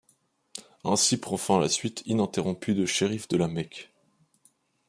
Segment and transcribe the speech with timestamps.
[0.83, 3.91] Ainsi prend fin la suite ininterrompue de chérifs de la Mecque.